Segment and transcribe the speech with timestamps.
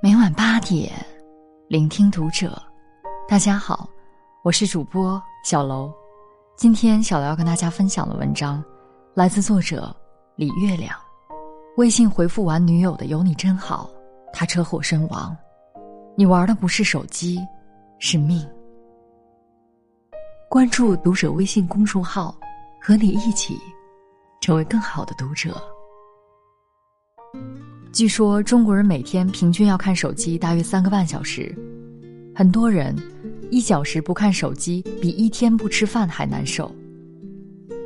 [0.00, 0.92] 每晚八点，
[1.66, 2.56] 聆听读者。
[3.26, 3.88] 大家好，
[4.44, 5.92] 我是主播小楼。
[6.56, 8.62] 今天小楼要跟大家分享的文章，
[9.12, 9.92] 来自作者
[10.36, 10.94] 李月亮。
[11.78, 13.90] 微信回复完女友的“有你真好”，
[14.32, 15.36] 他车祸身亡。
[16.16, 17.44] 你玩的不是手机，
[17.98, 18.48] 是命。
[20.48, 22.32] 关注读者微信公众号，
[22.80, 23.58] 和你一起
[24.40, 25.60] 成为更好的读者。
[27.90, 31.54] 据说中国人每天平均要看手机大约三个半小时，
[32.34, 32.94] 很多人
[33.50, 36.70] 一小时不看手机比一天不吃饭还难受。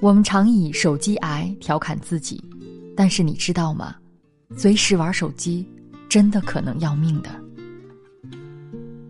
[0.00, 2.42] 我们常以手机癌调侃自己，
[2.96, 3.96] 但是你知道吗？
[4.56, 5.66] 随时玩手机
[6.08, 7.28] 真的可能要命的。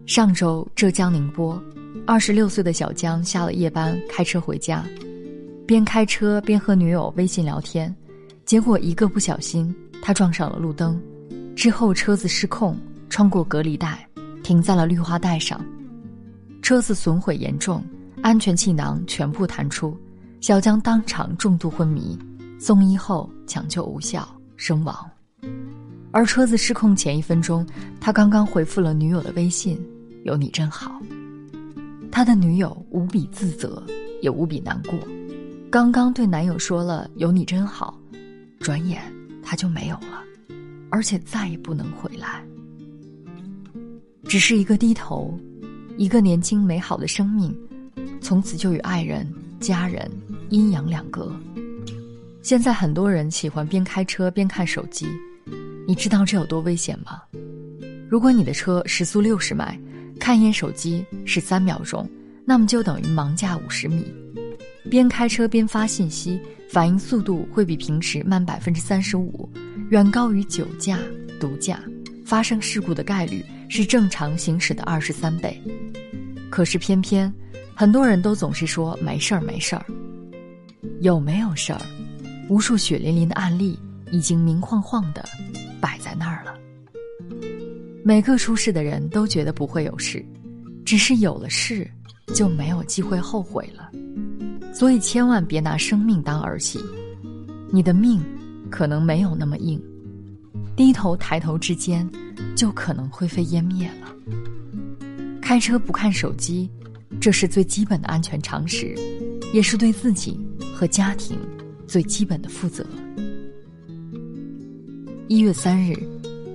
[0.06, 1.62] 上周浙江宁波，
[2.06, 4.84] 二十六岁的小江下了夜班开车回家，
[5.66, 7.94] 边开车边和女友微信聊天，
[8.46, 9.72] 结果一个不小心。
[10.02, 11.00] 他撞上了路灯，
[11.54, 12.76] 之后车子失控，
[13.08, 14.08] 穿过隔离带，
[14.42, 15.60] 停在了绿化带上。
[16.62, 17.82] 车子损毁严重，
[18.22, 19.96] 安全气囊全部弹出，
[20.40, 22.18] 小江当场重度昏迷，
[22.58, 24.94] 送医后抢救无效身亡。
[26.10, 27.66] 而车子失控前一分钟，
[28.00, 29.78] 他刚刚回复了女友的微信
[30.24, 31.00] ：“有你真好。”
[32.10, 33.82] 他的女友无比自责，
[34.22, 34.98] 也无比难过。
[35.70, 38.00] 刚刚对男友说了“有你真好”，
[38.58, 39.02] 转眼。
[39.48, 40.22] 他就没有了，
[40.90, 42.44] 而且再也不能回来。
[44.24, 45.40] 只是一个低头，
[45.96, 47.56] 一个年轻美好的生命，
[48.20, 49.26] 从此就与爱人、
[49.58, 50.06] 家人
[50.50, 51.34] 阴阳两隔。
[52.42, 55.06] 现在很多人喜欢边开车边看手机，
[55.86, 57.22] 你知道这有多危险吗？
[58.06, 59.80] 如果你的车时速六十迈，
[60.20, 62.06] 看一眼手机是三秒钟，
[62.44, 64.04] 那么就等于盲驾五十米。
[64.90, 69.48] 边开车边发信息，反应速度会比平时慢百分之三十五，
[69.90, 70.98] 远高于酒驾、
[71.38, 71.80] 毒驾，
[72.24, 75.60] 发生事故的概率是正常行驶的二十三倍。
[76.50, 77.32] 可是偏偏，
[77.74, 79.84] 很多人都总是说没事儿没事儿。
[81.00, 81.80] 有没有事儿？
[82.48, 83.78] 无数血淋淋的案例
[84.10, 85.22] 已经明晃晃的
[85.80, 86.54] 摆在那儿了。
[88.02, 90.24] 每个出事的人都觉得不会有事，
[90.82, 91.86] 只是有了事，
[92.34, 93.90] 就没有机会后悔了。
[94.78, 96.78] 所以千万别拿生命当儿戏，
[97.68, 98.22] 你的命
[98.70, 99.82] 可能没有那么硬，
[100.76, 102.08] 低头抬头之间，
[102.54, 104.14] 就可能灰飞烟灭了。
[105.42, 106.70] 开车不看手机，
[107.20, 108.94] 这是最基本的安全常识，
[109.52, 110.38] 也是对自己
[110.72, 111.36] 和家庭
[111.88, 112.86] 最基本的负责。
[115.26, 115.92] 一月三日，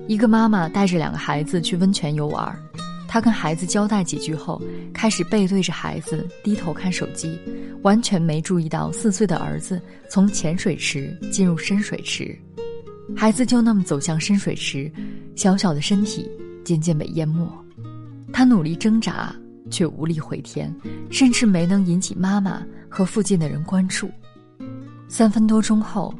[0.08, 2.58] 一个妈妈带着两个孩子去温泉游玩。
[3.14, 4.60] 他跟孩子交代几句后，
[4.92, 7.38] 开始背对着孩子低头看手机，
[7.82, 9.80] 完全没注意到四岁的儿子
[10.10, 12.36] 从浅水池进入深水池，
[13.14, 14.90] 孩子就那么走向深水池，
[15.36, 16.28] 小小的身体
[16.64, 17.48] 渐渐被淹没，
[18.32, 19.32] 他努力挣扎
[19.70, 20.74] 却无力回天，
[21.08, 24.10] 甚至没能引起妈妈和附近的人关注。
[25.06, 26.12] 三分多钟后，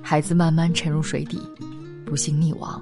[0.00, 1.42] 孩子慢慢沉入水底，
[2.06, 2.80] 不幸溺亡。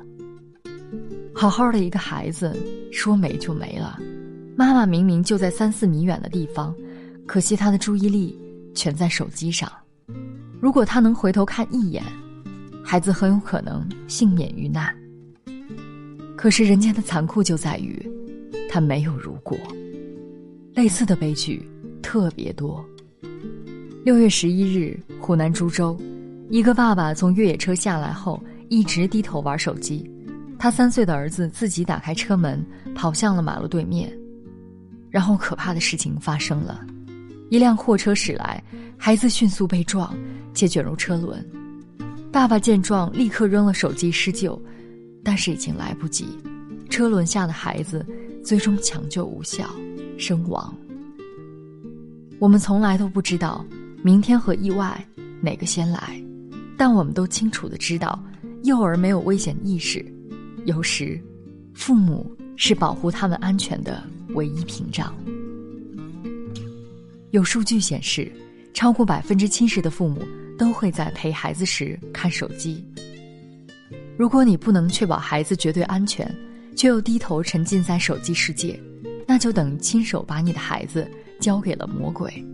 [1.38, 2.56] 好好的一个孩子，
[2.90, 3.98] 说没就没了。
[4.56, 6.74] 妈妈明明就在三四米远的地方，
[7.26, 8.34] 可惜她的注意力
[8.74, 9.70] 全在手机上。
[10.62, 12.02] 如果她能回头看一眼，
[12.82, 14.96] 孩子很有可能幸免于难。
[16.38, 18.10] 可是人间的残酷就在于，
[18.70, 19.58] 他没有如果。
[20.74, 21.68] 类似的悲剧
[22.00, 22.82] 特别多。
[24.06, 25.94] 六月十一日，湖南株洲，
[26.48, 30.10] 一个爸爸从越野车下来后，一直低头玩手机。
[30.66, 32.60] 他三岁的儿子自己打开车门，
[32.92, 34.12] 跑向了马路对面，
[35.10, 36.84] 然后可怕的事情发生了：
[37.50, 38.60] 一辆货车驶来，
[38.96, 40.12] 孩子迅速被撞，
[40.54, 41.40] 且卷入车轮。
[42.32, 44.60] 爸爸见状，立刻扔了手机施救，
[45.22, 46.26] 但是已经来不及，
[46.90, 48.04] 车轮下的孩子
[48.44, 49.70] 最终抢救无效
[50.18, 50.76] 身亡。
[52.40, 53.64] 我们从来都不知道
[54.02, 55.00] 明天和意外
[55.40, 56.20] 哪个先来，
[56.76, 58.20] 但我们都清楚的知道，
[58.64, 60.04] 幼儿没有危险意识。
[60.66, 61.20] 有时，
[61.74, 65.14] 父母是保护他们安全的唯一屏障。
[67.30, 68.30] 有数据显示，
[68.74, 70.26] 超过百分之七十的父母
[70.58, 72.84] 都会在陪孩子时看手机。
[74.16, 76.28] 如果你不能确保孩子绝对安全，
[76.74, 78.78] 却又低头沉浸在手机世界，
[79.24, 81.08] 那就等于亲手把你的孩子
[81.38, 82.44] 交给了魔鬼。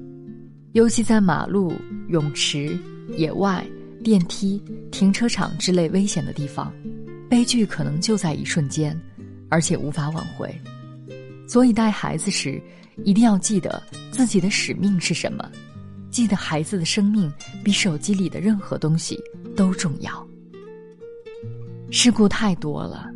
[0.72, 1.72] 尤其在马路、
[2.08, 2.78] 泳池、
[3.16, 3.64] 野外、
[4.04, 6.70] 电梯、停车场之类危险的地方。
[7.32, 8.94] 悲剧可能就在一瞬间，
[9.48, 10.54] 而且无法挽回。
[11.48, 12.60] 所以带孩子时，
[13.04, 15.50] 一定要记得自己的使命是什么，
[16.10, 17.32] 记得孩子的生命
[17.64, 19.18] 比手机里的任何东西
[19.56, 20.28] 都重要。
[21.90, 23.06] 事故太多了，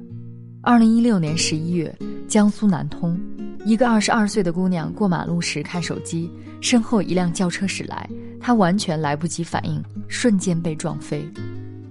[0.62, 1.94] 二零一六年十一月，
[2.26, 3.20] 江苏南通，
[3.66, 6.32] 一个二十二岁的姑娘过马路时看手机，
[6.62, 8.08] 身后一辆轿车驶来，
[8.40, 11.22] 她完全来不及反应，瞬间被撞飞，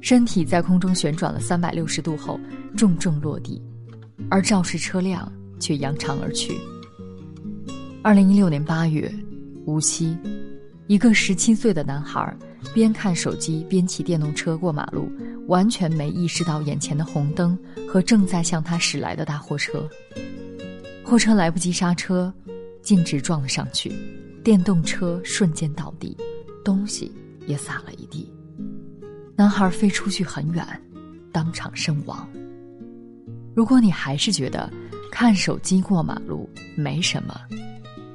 [0.05, 2.39] 身体在空中旋转了三百六十度后
[2.77, 3.59] 重重落地，
[4.29, 6.55] 而肇事车辆却扬长而去。
[8.03, 9.11] 二零一六年八月，
[9.65, 10.15] 无锡，
[10.85, 12.37] 一个十七岁的男孩
[12.71, 15.09] 边看手机边骑电动车过马路。
[15.47, 19.87] 完全没意识到眼前的红灯和正在向他驶来的大货车，
[21.03, 22.31] 货车来不及刹车，
[22.83, 23.91] 径直撞了上去，
[24.43, 26.15] 电动车瞬间倒地，
[26.63, 27.11] 东西
[27.45, 28.31] 也洒了一地，
[29.35, 30.65] 男孩飞出去很远，
[31.31, 32.27] 当场身亡。
[33.53, 34.71] 如果你还是觉得
[35.11, 37.39] 看手机过马路没什么，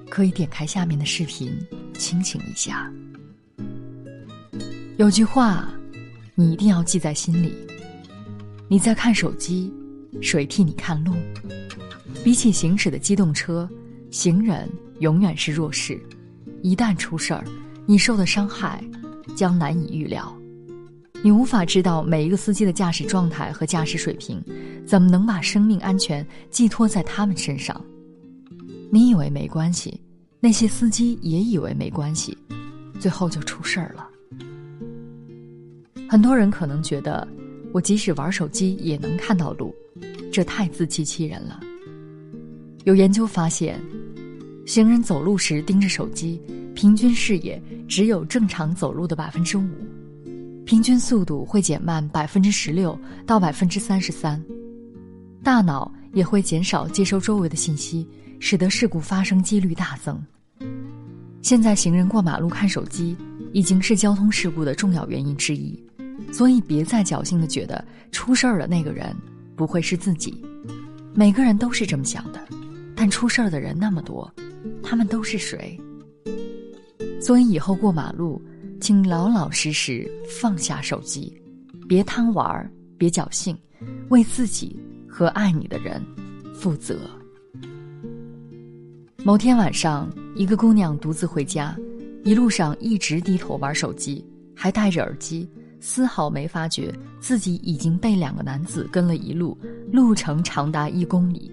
[0.08, 1.52] 可以点开下面的视频，
[1.98, 2.90] 清醒一下。
[4.96, 5.68] 有句话。
[6.36, 7.54] 你一定要记在心里。
[8.66, 9.70] 你在看手机，
[10.22, 11.12] 谁替你看路？
[12.24, 13.68] 比起行驶的机动车，
[14.10, 14.66] 行人
[15.00, 16.00] 永远是弱势。
[16.62, 17.44] 一旦出事儿，
[17.84, 18.82] 你受的伤害
[19.36, 20.34] 将难以预料。
[21.22, 24.42] 你无法知道每一个司机的驾驶状态和驾驶水平，
[24.86, 27.78] 怎么能把生命安全寄托在他们身上？
[28.90, 30.00] 你以为没关系，
[30.40, 32.36] 那些司机也以为没关系，
[32.98, 34.08] 最后就出事儿了。
[36.08, 37.28] 很多人可能觉得，
[37.70, 39.74] 我即使玩手机也能看到路，
[40.32, 41.60] 这太自欺欺人了。
[42.84, 43.78] 有研究发现，
[44.64, 46.40] 行人走路时盯着手机，
[46.74, 49.68] 平均视野只有正常走路的百分之五，
[50.70, 52.96] 平均速度会减慢百分之十六
[53.26, 54.40] 到百分之三十三，
[55.42, 58.06] 大脑也会减少接收周围的信息，
[58.38, 60.24] 使得事故发生几率大增。
[61.42, 63.16] 现在，行人过马路看手机
[63.52, 65.76] 已经是交通事故的重要原因之一。
[66.32, 69.12] 所以，别再侥幸的觉得出事儿的那个人
[69.56, 70.40] 不会是自己。
[71.12, 72.38] 每个人都是这么想的，
[72.94, 74.32] 但出事儿的人那么多，
[74.84, 75.76] 他们都是谁？
[77.20, 78.40] 所以以后过马路，
[78.80, 81.38] 请老老实实放下手机，
[81.86, 83.56] 别贪玩儿，别侥幸，
[84.08, 84.74] 为自己
[85.06, 86.02] 和爱你的人
[86.54, 86.98] 负责。
[89.22, 91.76] 某天晚上，一个姑娘独自回家，
[92.24, 94.24] 一路上一直低头玩手机，
[94.56, 95.48] 还戴着耳机。
[95.82, 99.56] 丝毫没发觉自己已经被两个男子跟了一路，
[99.90, 101.50] 路程长达一公里。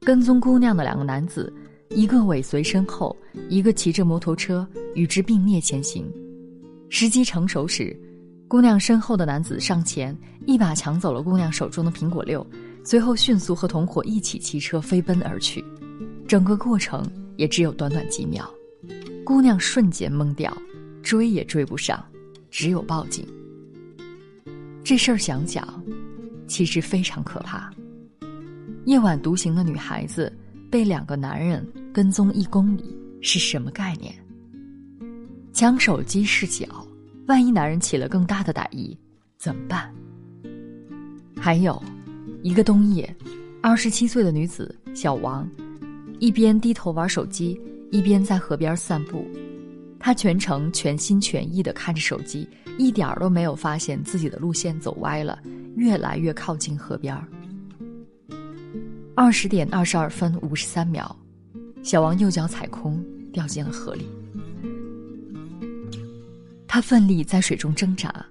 [0.00, 1.52] 跟踪姑娘的两个男子，
[1.90, 3.14] 一个尾随身后，
[3.48, 6.10] 一个骑着摩托车与之并列前行。
[6.92, 7.96] 时机成熟时，
[8.48, 10.14] 姑娘身后的男子上前
[10.44, 12.44] 一把抢走了姑娘手中的苹果六，
[12.84, 15.64] 随后迅速和同伙一起骑车飞奔而去。
[16.26, 18.52] 整个过程也只有短短几秒，
[19.24, 20.54] 姑娘瞬间懵掉，
[21.00, 22.04] 追也追不上。
[22.50, 23.24] 只有报警。
[24.82, 25.84] 这事儿想想，
[26.48, 27.72] 其实非常可怕。
[28.86, 30.36] 夜晚独行的女孩子
[30.68, 34.12] 被两个男人跟踪一公里是什么概念？
[35.60, 36.64] 抢手机是小，
[37.26, 38.98] 万一男人起了更大的歹意
[39.36, 39.92] 怎么办？
[41.36, 41.82] 还有，
[42.42, 43.14] 一个冬夜，
[43.60, 45.46] 二十七岁的女子小王，
[46.18, 47.60] 一边低头玩手机，
[47.90, 49.22] 一边在河边散步。
[49.98, 52.48] 他全程全心全意的看着手机，
[52.78, 55.38] 一点儿都没有发现自己的路线走歪了，
[55.76, 57.14] 越来越靠近河边。
[59.14, 61.14] 二十点二十二分五十三秒，
[61.82, 64.06] 小王右脚踩空，掉进了河里。
[66.72, 68.24] 他奋力在水中挣扎，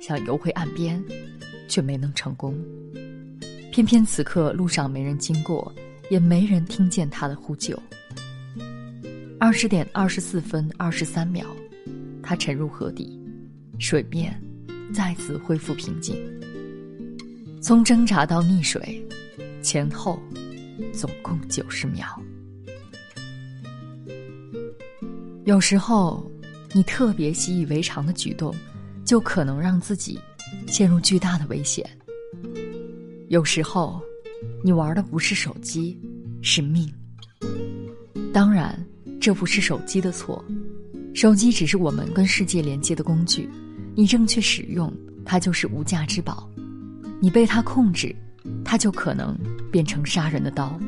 [0.00, 1.00] 想游回岸边，
[1.68, 2.52] 却没能成功。
[3.70, 5.72] 偏偏此刻路上没人经过，
[6.10, 7.80] 也没人听见他的呼救。
[9.38, 11.46] 二十点二十四分二十三秒，
[12.20, 13.16] 他沉入河底，
[13.78, 14.42] 水面
[14.92, 16.16] 再次恢复平静。
[17.62, 19.00] 从挣扎到溺水，
[19.62, 20.20] 前后
[20.92, 22.20] 总共九十秒。
[25.44, 26.28] 有时候，
[26.72, 28.54] 你特别习以为常的举动，
[29.04, 30.18] 就可能让自己
[30.66, 31.88] 陷入巨大的危险。
[33.28, 34.00] 有时候，
[34.62, 35.98] 你玩的不是手机，
[36.42, 36.92] 是命。
[38.32, 38.78] 当然。
[39.20, 40.42] 这不是手机的错，
[41.12, 43.50] 手机只是我们跟世界连接的工具，
[43.96, 44.90] 你正确使用
[45.24, 46.48] 它就是无价之宝。
[47.20, 48.14] 你被它控制，
[48.64, 49.36] 它就可能
[49.72, 50.78] 变成杀人的刀。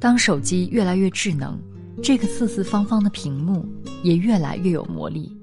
[0.00, 1.56] 当手机越来越智能，
[2.02, 3.64] 这个四四方方的屏幕
[4.02, 5.36] 也越来越有魔力。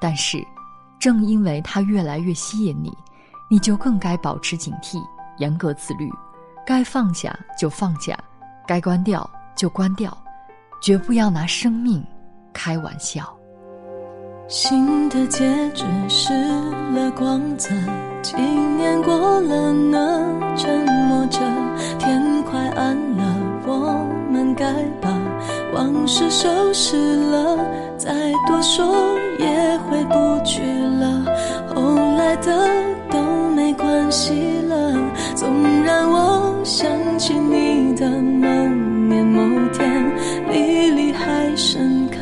[0.00, 0.38] 但是，
[0.98, 2.92] 正因为它越来越吸引你，
[3.50, 4.98] 你就更该保持警惕，
[5.38, 6.10] 严格自律，
[6.66, 8.18] 该放下就放下，
[8.66, 10.16] 该关掉就关掉。
[10.80, 12.04] 绝不要拿生命
[12.52, 13.36] 开玩笑。
[14.46, 16.32] 新的结局失
[16.94, 17.70] 了光泽，
[18.22, 21.40] 几年过了呢，沉默着，
[21.98, 23.37] 天快暗了，
[23.68, 25.10] 我们该把
[25.74, 27.58] 往事收拾了，
[27.98, 28.86] 再多说
[29.38, 31.22] 也回不去了，
[31.74, 32.66] 后来的
[33.10, 33.20] 都
[33.54, 34.32] 没关系
[34.62, 34.96] 了，
[35.34, 35.46] 总
[35.84, 40.16] 让我想起你的某年某天，
[40.50, 42.16] 历历还深刻。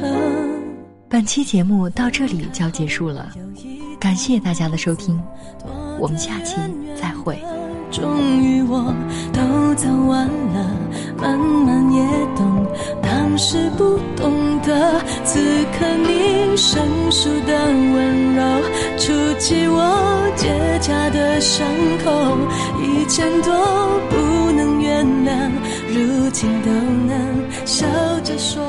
[1.09, 3.31] 本期节目到这里就要结束了，
[4.01, 5.23] 感谢大家的收听，
[6.01, 6.57] 我们下期
[7.01, 7.39] 再会。
[7.89, 8.93] 终于我
[9.33, 10.66] 都走完了，
[13.71, 15.39] 不懂得，此
[15.79, 18.43] 刻你生疏的温柔，
[18.99, 20.49] 触及我结
[20.81, 21.67] 痂的伤
[22.05, 22.37] 口，
[22.83, 23.51] 以前都
[24.11, 25.51] 不能原谅，
[25.89, 26.71] 如今都
[27.07, 27.87] 能笑
[28.23, 28.63] 着说。